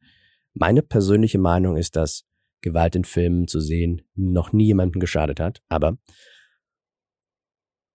[0.55, 2.25] meine persönliche Meinung ist, dass
[2.61, 5.99] Gewalt in Filmen zu sehen noch nie jemandem geschadet hat, aber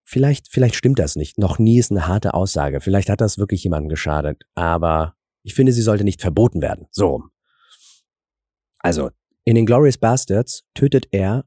[0.06, 1.38] Vielleicht, vielleicht stimmt das nicht.
[1.38, 2.80] Noch nie ist eine harte Aussage.
[2.80, 4.42] Vielleicht hat das wirklich jemandem geschadet.
[4.54, 6.86] Aber ich finde, sie sollte nicht verboten werden.
[6.90, 7.24] So.
[8.84, 9.12] Also,
[9.44, 11.46] in den Glorious Bastards tötet er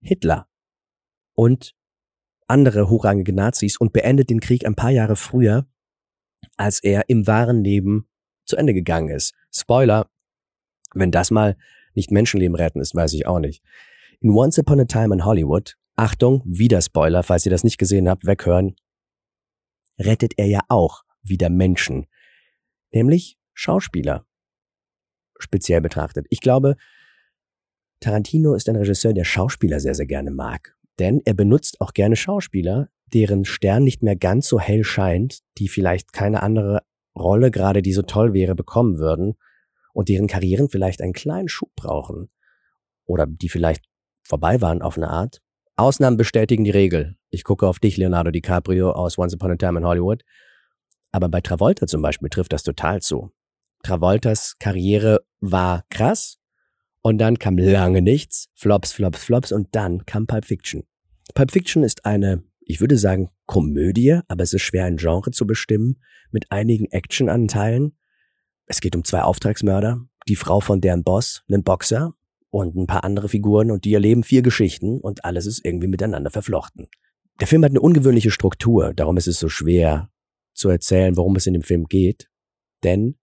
[0.00, 0.48] Hitler
[1.32, 1.76] und
[2.48, 5.68] andere hochrangige Nazis und beendet den Krieg ein paar Jahre früher,
[6.56, 8.08] als er im wahren Leben
[8.46, 9.32] zu Ende gegangen ist.
[9.54, 10.10] Spoiler,
[10.92, 11.56] wenn das mal
[11.94, 13.62] nicht Menschenleben retten ist, weiß ich auch nicht.
[14.18, 18.08] In Once Upon a Time in Hollywood Achtung, wieder Spoiler, falls ihr das nicht gesehen
[18.08, 18.74] habt, weghören,
[20.00, 22.06] rettet er ja auch wieder Menschen,
[22.90, 24.26] nämlich Schauspieler,
[25.42, 26.26] speziell betrachtet.
[26.30, 26.76] Ich glaube,
[28.00, 32.16] Tarantino ist ein Regisseur, der Schauspieler sehr, sehr gerne mag, denn er benutzt auch gerne
[32.16, 36.82] Schauspieler, deren Stern nicht mehr ganz so hell scheint, die vielleicht keine andere
[37.16, 39.34] Rolle gerade, die so toll wäre, bekommen würden
[39.92, 42.30] und deren Karrieren vielleicht einen kleinen Schub brauchen
[43.04, 43.84] oder die vielleicht
[44.22, 45.42] vorbei waren auf eine Art
[45.76, 47.16] Ausnahmen bestätigen die Regel.
[47.30, 50.22] Ich gucke auf dich, Leonardo DiCaprio aus Once Upon a Time in Hollywood.
[51.12, 53.32] Aber bei Travolta zum Beispiel trifft das total zu.
[53.82, 56.38] Travoltas Karriere war krass.
[57.02, 59.52] Und dann kam lange nichts, Flops, Flops, Flops.
[59.52, 60.84] Und dann kam Pulp Fiction.
[61.34, 65.46] Pulp Fiction ist eine, ich würde sagen, Komödie, aber es ist schwer ein Genre zu
[65.46, 67.96] bestimmen, mit einigen Actionanteilen.
[68.66, 72.14] Es geht um zwei Auftragsmörder, die Frau von deren Boss, einen Boxer
[72.50, 73.70] und ein paar andere Figuren.
[73.70, 75.00] Und die erleben vier Geschichten.
[75.00, 76.88] Und alles ist irgendwie miteinander verflochten.
[77.40, 80.10] Der Film hat eine ungewöhnliche Struktur, darum ist es so schwer,
[80.54, 82.28] zu erzählen, worum es in dem Film geht,
[82.84, 83.16] denn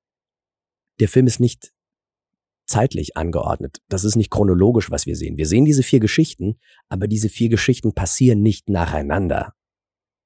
[0.99, 1.71] der Film ist nicht
[2.69, 3.81] zeitlich angeordnet.
[3.89, 5.37] Das ist nicht chronologisch, was wir sehen.
[5.37, 9.53] Wir sehen diese vier Geschichten, aber diese vier Geschichten passieren nicht nacheinander,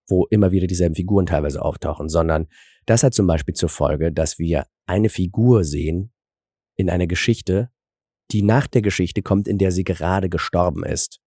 [0.08, 2.48] wo immer wieder dieselben Figuren teilweise auftauchen, sondern
[2.86, 6.12] das hat zum Beispiel zur Folge, dass wir eine Figur sehen
[6.76, 7.70] in einer Geschichte,
[8.32, 11.20] die nach der Geschichte kommt, in der sie gerade gestorben ist.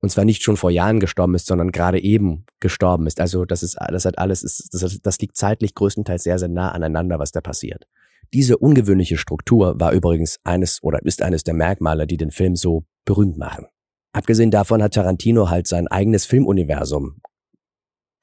[0.00, 3.20] Und zwar nicht schon vor Jahren gestorben ist, sondern gerade eben gestorben ist.
[3.20, 4.68] Also das ist, das hat alles,
[5.02, 7.86] das liegt zeitlich größtenteils sehr, sehr nah aneinander, was da passiert.
[8.32, 12.84] Diese ungewöhnliche Struktur war übrigens eines oder ist eines der Merkmale, die den Film so
[13.04, 13.66] berühmt machen.
[14.12, 17.20] Abgesehen davon hat Tarantino halt sein eigenes Filmuniversum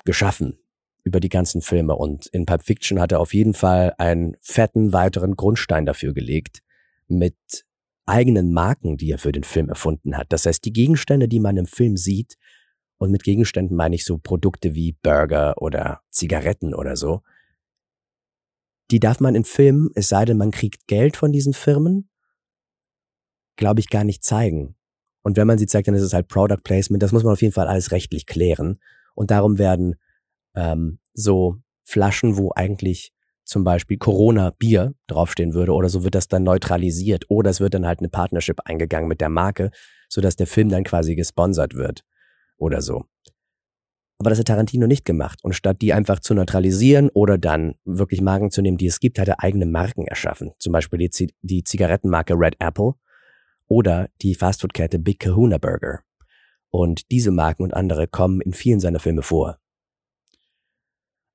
[0.06, 0.60] geschaffen
[1.04, 4.94] über die ganzen Filme und in Pulp Fiction hat er auf jeden Fall einen fetten
[4.94, 6.60] weiteren Grundstein dafür gelegt
[7.08, 7.36] mit
[8.06, 10.28] eigenen Marken, die er für den Film erfunden hat.
[10.30, 12.38] Das heißt, die Gegenstände, die man im Film sieht,
[12.98, 17.22] und mit Gegenständen meine ich so Produkte wie Burger oder Zigaretten oder so,
[18.92, 22.10] die darf man in Filmen, es sei denn, man kriegt Geld von diesen Firmen,
[23.56, 24.76] glaube ich, gar nicht zeigen.
[25.22, 27.04] Und wenn man sie zeigt, dann ist es halt Product Placement.
[27.04, 28.80] Das muss man auf jeden Fall alles rechtlich klären.
[29.16, 29.96] Und darum werden
[30.56, 36.28] ähm, so Flaschen, wo eigentlich zum Beispiel Corona Bier draufstehen würde oder so wird das
[36.28, 39.72] dann neutralisiert oder es wird dann halt eine Partnership eingegangen mit der Marke,
[40.08, 42.04] sodass der Film dann quasi gesponsert wird
[42.58, 43.06] oder so.
[44.20, 45.40] Aber das hat Tarantino nicht gemacht.
[45.44, 49.18] Und statt die einfach zu neutralisieren oder dann wirklich Marken zu nehmen, die es gibt,
[49.18, 50.52] hat er eigene Marken erschaffen.
[50.60, 52.96] Zum Beispiel die, Z die Zigarettenmarke Red Apple
[53.68, 56.02] oder die Fastfood-Kette Big Kahuna Burger.
[56.70, 59.58] Und diese Marken und andere kommen in vielen seiner Filme vor.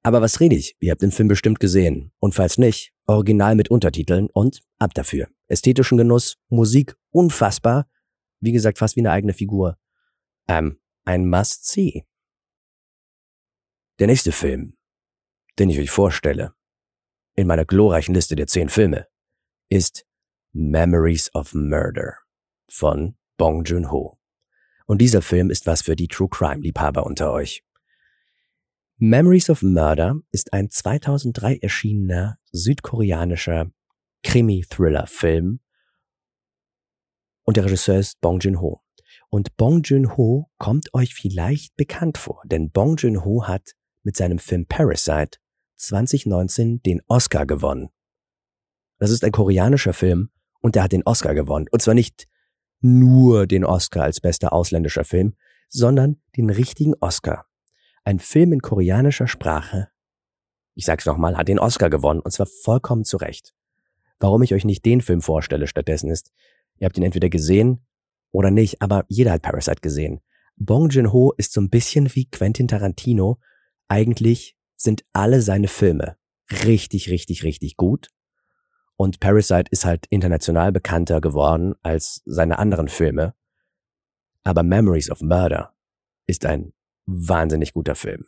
[0.02, 0.76] Aber was rede ich?
[0.80, 2.12] Ihr habt den Film bestimmt gesehen.
[2.20, 5.28] Und falls nicht, original mit Untertiteln und ab dafür.
[5.48, 7.88] Ästhetischen Genuss, Musik unfassbar.
[8.40, 9.78] Wie gesagt, fast wie eine eigene Figur.
[10.46, 12.04] Ähm, ein Must-See.
[14.00, 14.76] Der nächste Film,
[15.56, 16.52] den ich euch vorstelle,
[17.36, 19.06] in meiner glorreichen Liste der zehn Filme,
[19.68, 20.04] ist
[20.52, 22.16] Memories of Murder
[22.68, 24.18] von Bong Joon-ho.
[24.86, 27.64] Und dieser Film ist was für die True Crime Liebhaber unter euch.
[28.96, 33.70] Memories of Murder ist ein 2003 erschienener südkoreanischer
[34.24, 35.60] Krimi-Thriller-Film
[37.44, 38.82] und der Regisseur ist Bong Joon-ho.
[39.28, 43.74] Und Bong Joon-ho kommt euch vielleicht bekannt vor, denn Bong Joon-ho hat
[44.04, 45.38] mit seinem Film Parasite
[45.76, 47.88] 2019 den Oscar gewonnen.
[48.98, 51.66] Das ist ein koreanischer Film und der hat den Oscar gewonnen.
[51.70, 52.28] Und zwar nicht
[52.80, 55.34] nur den Oscar als bester ausländischer Film,
[55.68, 57.46] sondern den richtigen Oscar.
[58.04, 59.88] Ein Film in koreanischer Sprache,
[60.74, 63.54] ich sag's nochmal, hat den Oscar gewonnen und zwar vollkommen zu Recht.
[64.18, 66.32] Warum ich euch nicht den Film vorstelle stattdessen ist,
[66.78, 67.86] ihr habt ihn entweder gesehen
[68.32, 70.20] oder nicht, aber jeder hat Parasite gesehen.
[70.56, 73.38] Bong Joon-ho ist so ein bisschen wie Quentin Tarantino
[73.88, 76.16] eigentlich sind alle seine Filme
[76.50, 78.08] richtig, richtig, richtig gut.
[78.96, 83.34] Und Parasite ist halt international bekannter geworden als seine anderen Filme.
[84.44, 85.74] Aber Memories of Murder
[86.26, 86.72] ist ein
[87.06, 88.26] wahnsinnig guter Film.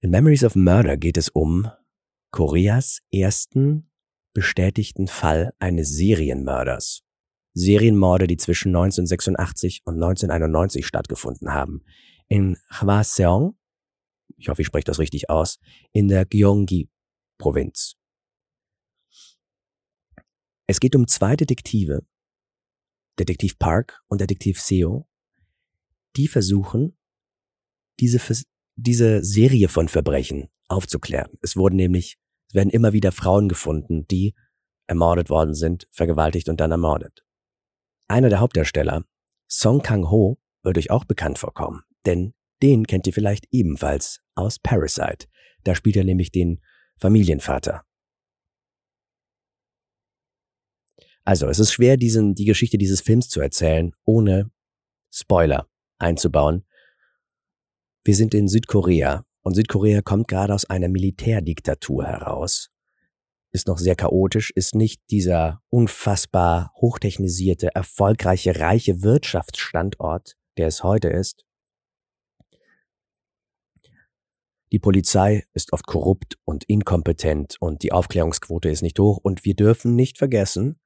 [0.00, 1.70] In Memories of Murder geht es um
[2.30, 3.90] Koreas ersten
[4.32, 7.02] bestätigten Fall eines Serienmörders.
[7.54, 11.84] Serienmorde, die zwischen 1986 und 1991 stattgefunden haben
[12.32, 13.58] in Hwaseong,
[14.38, 15.58] ich hoffe, ich spreche das richtig aus,
[15.92, 17.96] in der Gyeonggi-Provinz.
[20.66, 22.06] Es geht um zwei Detektive,
[23.18, 25.06] Detektiv Park und Detektiv Seo,
[26.16, 26.96] die versuchen,
[28.00, 28.18] diese,
[28.76, 31.36] diese Serie von Verbrechen aufzuklären.
[31.42, 32.16] Es wurden nämlich,
[32.48, 34.34] es werden immer wieder Frauen gefunden, die
[34.86, 37.26] ermordet worden sind, vergewaltigt und dann ermordet.
[38.08, 39.04] Einer der Hauptdarsteller,
[39.50, 41.82] Song Kang-ho, wird euch auch bekannt vorkommen.
[42.06, 45.26] Denn den kennt ihr vielleicht ebenfalls aus Parasite.
[45.64, 46.60] Da spielt er nämlich den
[46.98, 47.84] Familienvater.
[51.24, 54.50] Also, es ist schwer, diesen, die Geschichte dieses Films zu erzählen, ohne
[55.10, 56.64] Spoiler einzubauen.
[58.04, 62.70] Wir sind in Südkorea und Südkorea kommt gerade aus einer Militärdiktatur heraus.
[63.52, 71.08] Ist noch sehr chaotisch, ist nicht dieser unfassbar hochtechnisierte, erfolgreiche, reiche Wirtschaftsstandort, der es heute
[71.08, 71.44] ist.
[74.72, 79.54] Die Polizei ist oft korrupt und inkompetent und die Aufklärungsquote ist nicht hoch und wir
[79.54, 80.80] dürfen nicht vergessen,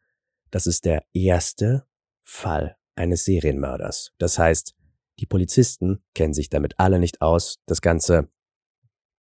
[0.51, 1.87] das ist der erste
[2.21, 4.13] Fall eines Serienmörders.
[4.19, 4.75] Das heißt,
[5.21, 8.29] die Polizisten kennen sich damit alle nicht aus, das ganze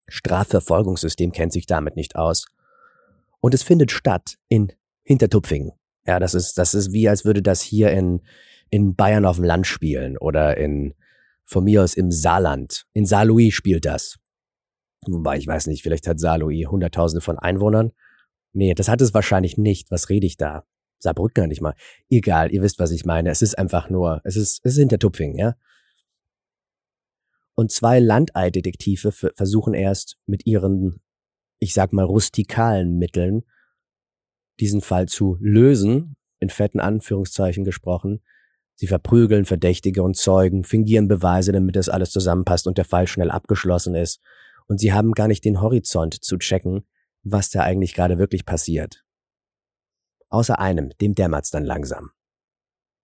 [0.09, 2.47] Strafverfolgungssystem kennt sich damit nicht aus
[3.41, 4.73] und es findet statt in
[5.03, 5.73] Hintertupfingen.
[6.07, 8.23] Ja, das ist, das ist wie, als würde das hier in,
[8.71, 10.95] in Bayern auf dem Land spielen oder in,
[11.45, 12.87] von mir aus im Saarland.
[12.95, 14.19] In Saarlouis spielt das.
[15.13, 17.93] Wobei, ich weiß nicht, vielleicht hat Saarlouis hunderttausende von Einwohnern.
[18.53, 19.91] Nee, das hat es wahrscheinlich nicht.
[19.91, 20.65] Was rede ich da?
[20.99, 21.75] Saarbrücken nicht mal.
[22.09, 23.31] Egal, ihr wisst, was ich meine.
[23.31, 25.55] Es ist einfach nur, es ist, es ist Hintertupfing, ja.
[27.55, 31.01] Und zwei Landeidetektive versuchen erst mit ihren,
[31.61, 33.45] ich sag mal, rustikalen Mitteln
[34.61, 38.23] diesen Fall zu lösen, in fetten Anführungszeichen gesprochen.
[38.77, 43.31] Sie verprügeln Verdächtige und Zeugen, fingieren Beweise, damit das alles zusammenpasst und der Fall schnell
[43.31, 44.21] abgeschlossen ist.
[44.67, 46.87] Und sie haben gar nicht den Horizont zu checken,
[47.23, 49.05] was da eigentlich gerade wirklich passiert.
[50.29, 52.11] Außer einem, dem dämmert's dann langsam.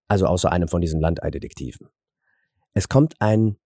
[0.09, 1.88] Also außer einem von diesen Landeidetektiven.
[2.73, 3.57] Es kommt ein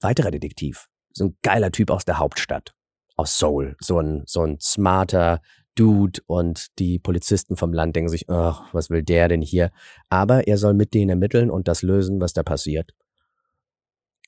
[0.00, 2.74] weiterer Detektiv, so ein geiler Typ aus der Hauptstadt,
[3.16, 5.40] aus Seoul, so ein, so ein smarter
[5.74, 9.70] Dude und die Polizisten vom Land denken sich, oh, was will der denn hier?
[10.08, 12.92] Aber er soll mit denen ermitteln und das lösen, was da passiert.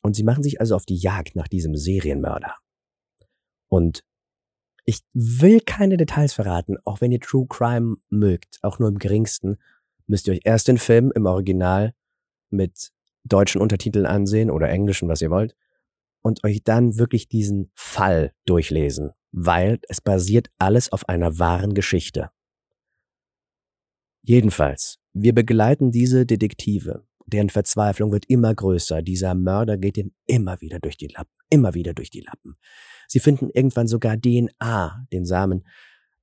[0.03, 2.55] Und sie machen sich also auf die Jagd nach diesem Serienmörder.
[3.69, 4.03] Und
[4.85, 9.59] ich will keine Details verraten, auch wenn ihr True Crime mögt, auch nur im geringsten,
[10.07, 11.93] müsst ihr euch erst den Film im Original
[12.51, 12.91] mit
[13.25, 15.55] deutschen Untertiteln ansehen oder englischen, was ihr wollt,
[16.23, 22.31] und euch dann wirklich diesen Fall durchlesen, weil es basiert alles auf einer wahren Geschichte.
[24.23, 30.61] Jedenfalls, wir begleiten diese Detektive, deren Verzweiflung wird immer größer, dieser Mörder geht ihnen immer
[30.61, 32.57] wieder durch die Lappen, immer wieder durch die Lappen.
[33.09, 35.67] Sie finden irgendwann sogar DNA, den Samen,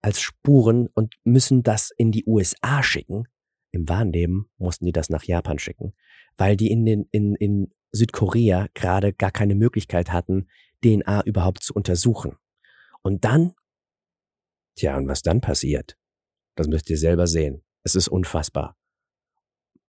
[0.02, 3.28] als Spuren und müssen das in die USA schicken.
[3.72, 5.94] Im Wahnleben mussten die das nach Japan schicken,
[6.38, 10.48] weil die in, den, in, in Südkorea gerade gar keine Möglichkeit hatten,
[10.84, 12.38] DNA überhaupt zu untersuchen.
[13.02, 13.54] Und dann,
[14.76, 15.98] tja, und was dann passiert,
[16.56, 17.64] das müsst ihr selber sehen.
[17.84, 18.78] Es ist unfassbar.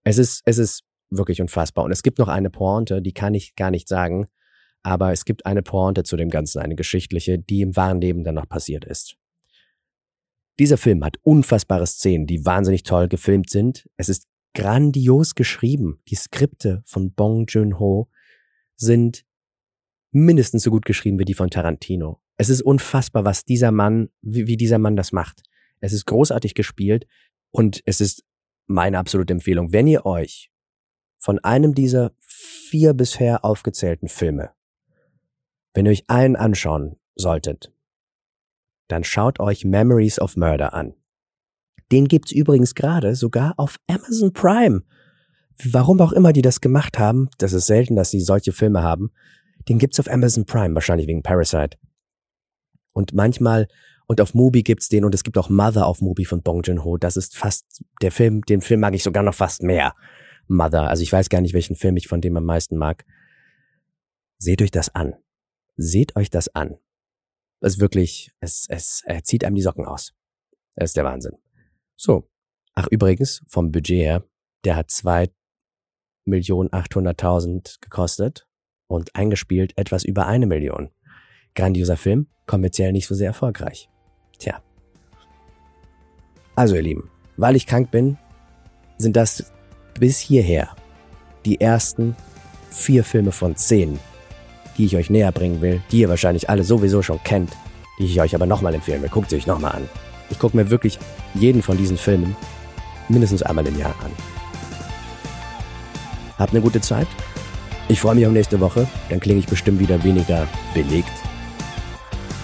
[0.02, 1.84] Es ist, es ist wirklich unfassbar.
[1.84, 4.28] Und es gibt noch eine Pointe, die kann ich gar nicht sagen,
[4.82, 8.36] aber es gibt eine Pointe zu dem Ganzen, eine geschichtliche, die im wahren Leben dann
[8.36, 9.16] noch passiert ist.
[10.58, 13.88] Dieser Film hat unfassbare Szenen, die wahnsinnig toll gefilmt sind.
[13.96, 16.00] Es ist grandios geschrieben.
[16.08, 18.08] Die Skripte von Bong Joon-ho
[18.76, 19.24] sind
[20.12, 22.20] mindestens so gut geschrieben wie die von Tarantino.
[22.38, 25.42] Es ist unfassbar, was dieser Mann, wie, wie dieser Mann das macht.
[25.80, 27.06] Es ist großartig gespielt
[27.50, 28.24] und es ist
[28.66, 29.72] meine absolute Empfehlung.
[29.72, 30.50] Wenn ihr euch
[31.18, 34.55] von einem dieser vier bisher aufgezählten Filme
[35.76, 37.70] wenn ihr euch einen anschauen solltet,
[38.88, 40.94] dann schaut euch Memories of Murder an.
[41.92, 44.82] Den gibt's übrigens gerade sogar auf Amazon Prime.
[45.62, 49.10] Warum auch immer die das gemacht haben, das ist selten, dass sie solche Filme haben,
[49.68, 51.76] den gibt's auf Amazon Prime, wahrscheinlich wegen Parasite.
[52.92, 53.68] Und manchmal,
[54.06, 56.96] und auf Mubi gibt's den, und es gibt auch Mother auf Mubi von Bong Joon-ho.
[56.96, 59.94] Das ist fast, der Film, den Film mag ich sogar noch fast mehr.
[60.48, 60.88] Mother.
[60.88, 63.04] Also ich weiß gar nicht, welchen Film ich von dem am meisten mag.
[64.38, 65.16] Seht euch das an.
[65.76, 66.78] Seht euch das an.
[67.60, 70.14] Das ist wirklich, es, es, er zieht einem die Socken aus.
[70.74, 71.36] Das ist der Wahnsinn.
[71.96, 72.28] So.
[72.74, 74.24] Ach, übrigens, vom Budget her,
[74.64, 75.30] der hat zwei
[76.26, 78.46] Millionen achthunderttausend gekostet
[78.86, 80.90] und eingespielt etwas über eine Million.
[81.54, 83.88] Grandioser Film, kommerziell nicht so sehr erfolgreich.
[84.38, 84.62] Tja.
[86.54, 88.18] Also ihr Lieben, weil ich krank bin,
[88.98, 89.52] sind das
[89.98, 90.74] bis hierher
[91.44, 92.16] die ersten
[92.70, 93.98] vier Filme von zehn,
[94.76, 97.52] die ich euch näher bringen will, die ihr wahrscheinlich alle sowieso schon kennt,
[97.98, 99.08] die ich euch aber nochmal empfehlen will.
[99.08, 99.88] Guckt sie euch nochmal an.
[100.30, 100.98] Ich gucke mir wirklich
[101.34, 102.36] jeden von diesen Filmen
[103.08, 104.10] mindestens einmal im Jahr an.
[106.38, 107.06] Habt eine gute Zeit.
[107.88, 108.86] Ich freue mich auf nächste Woche.
[109.08, 111.12] Dann klinge ich bestimmt wieder weniger belegt.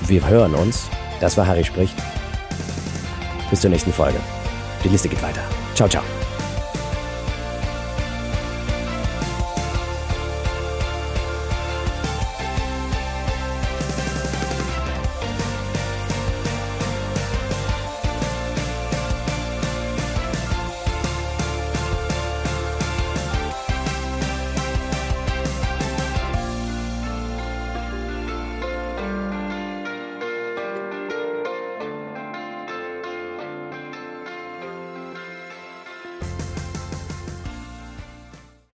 [0.06, 0.88] Wir hören uns.
[1.20, 1.94] Das war Harry spricht.
[3.50, 4.18] Bis zur nächsten Folge.
[4.82, 5.42] Die Liste geht weiter.
[5.74, 6.02] Ciao, ciao.